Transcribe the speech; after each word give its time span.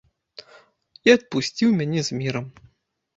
І 1.09 1.13
адпусціў 1.17 1.69
мяне 1.83 2.01
з 2.09 2.17
мірам. 2.23 2.45